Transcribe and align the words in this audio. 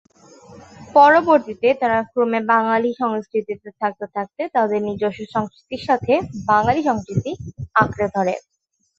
পরবর্তীতে 0.95 1.67
তারা 1.81 1.99
ক্রমে 2.11 2.39
বাঙালি 2.51 2.89
সংস্কৃতিতে 3.01 3.69
থাকতে 3.81 4.05
থাকতে 4.15 4.41
তাদের 4.55 4.79
নিজেস্ব 4.89 5.21
সংস্কৃতির 5.35 5.81
সাথে 5.87 6.13
বাঙালি 6.49 6.81
সংস্কৃতি 6.89 7.31
আঁকড়ে 7.75 8.07
ধরে। 8.15 8.33